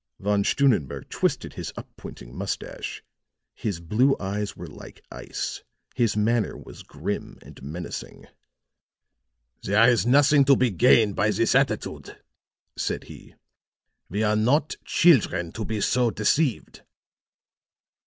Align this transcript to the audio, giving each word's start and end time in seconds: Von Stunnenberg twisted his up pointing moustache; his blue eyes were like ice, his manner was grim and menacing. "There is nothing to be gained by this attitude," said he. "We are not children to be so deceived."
Von 0.19 0.43
Stunnenberg 0.43 1.07
twisted 1.09 1.53
his 1.53 1.71
up 1.77 1.87
pointing 1.95 2.35
moustache; 2.35 3.03
his 3.53 3.79
blue 3.79 4.15
eyes 4.19 4.57
were 4.57 4.65
like 4.65 5.03
ice, 5.11 5.61
his 5.93 6.17
manner 6.17 6.57
was 6.57 6.81
grim 6.81 7.37
and 7.43 7.61
menacing. 7.61 8.25
"There 9.61 9.87
is 9.87 10.07
nothing 10.07 10.43
to 10.45 10.55
be 10.55 10.71
gained 10.71 11.15
by 11.15 11.29
this 11.29 11.53
attitude," 11.53 12.19
said 12.75 13.03
he. 13.03 13.35
"We 14.09 14.23
are 14.23 14.35
not 14.35 14.75
children 14.85 15.51
to 15.51 15.63
be 15.65 15.79
so 15.81 16.09
deceived." 16.09 16.81